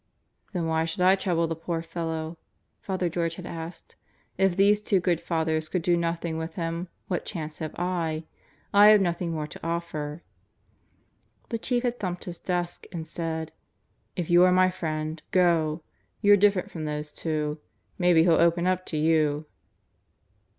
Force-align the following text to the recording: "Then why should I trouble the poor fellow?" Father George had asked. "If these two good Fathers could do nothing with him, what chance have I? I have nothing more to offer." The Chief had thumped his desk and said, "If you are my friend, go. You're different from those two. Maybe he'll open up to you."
"Then 0.51 0.65
why 0.65 0.83
should 0.85 1.01
I 1.01 1.13
trouble 1.15 1.45
the 1.45 1.55
poor 1.55 1.83
fellow?" 1.83 2.39
Father 2.81 3.07
George 3.07 3.35
had 3.35 3.45
asked. 3.45 3.95
"If 4.35 4.55
these 4.57 4.81
two 4.81 4.99
good 4.99 5.21
Fathers 5.21 5.69
could 5.69 5.83
do 5.83 5.95
nothing 5.95 6.39
with 6.39 6.55
him, 6.55 6.87
what 7.07 7.23
chance 7.23 7.59
have 7.59 7.75
I? 7.77 8.23
I 8.73 8.87
have 8.87 8.99
nothing 8.99 9.31
more 9.31 9.45
to 9.45 9.63
offer." 9.63 10.23
The 11.49 11.59
Chief 11.59 11.83
had 11.83 11.99
thumped 11.99 12.23
his 12.23 12.39
desk 12.39 12.87
and 12.91 13.05
said, 13.05 13.51
"If 14.15 14.27
you 14.31 14.43
are 14.43 14.51
my 14.51 14.71
friend, 14.71 15.21
go. 15.29 15.83
You're 16.19 16.35
different 16.35 16.71
from 16.71 16.85
those 16.85 17.11
two. 17.11 17.59
Maybe 17.99 18.23
he'll 18.23 18.41
open 18.41 18.65
up 18.65 18.87
to 18.87 18.97
you." 18.97 19.45